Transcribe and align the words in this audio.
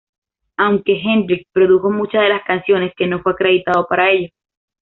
Aunque 0.57 0.99
Hendrix 0.99 1.45
produjo 1.51 1.91
muchas 1.91 2.23
de 2.23 2.29
las 2.29 2.43
canciones, 2.43 2.91
que 2.97 3.05
no 3.05 3.21
fue 3.21 3.33
acreditado 3.33 3.85
para 3.87 4.09
ello. 4.09 4.29